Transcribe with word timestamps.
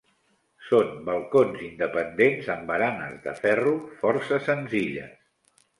Són 0.69 0.95
balcons 1.09 1.61
independents 1.67 2.49
amb 2.57 2.67
baranes 2.73 3.21
de 3.29 3.39
ferro 3.45 3.79
força 4.03 4.43
senzilles. 4.51 5.19